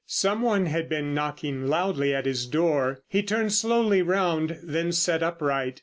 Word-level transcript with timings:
Some 0.07 0.41
one 0.41 0.65
had 0.65 0.89
been 0.89 1.13
knocking 1.13 1.67
loudly 1.67 2.11
at 2.11 2.25
his 2.25 2.47
door. 2.47 3.03
He 3.07 3.21
turned 3.21 3.53
slowly 3.53 4.01
round, 4.01 4.57
then 4.63 4.91
sat 4.93 5.21
upright. 5.21 5.79